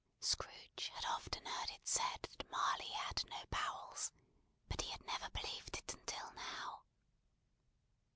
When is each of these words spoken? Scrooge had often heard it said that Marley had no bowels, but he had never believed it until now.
Scrooge 0.19 0.89
had 0.95 1.05
often 1.05 1.45
heard 1.45 1.69
it 1.69 1.87
said 1.87 2.23
that 2.23 2.49
Marley 2.49 2.87
had 2.89 3.23
no 3.29 3.43
bowels, 3.51 4.11
but 4.67 4.81
he 4.81 4.89
had 4.89 5.03
never 5.05 5.29
believed 5.29 5.77
it 5.77 5.93
until 5.93 6.31
now. 6.33 6.85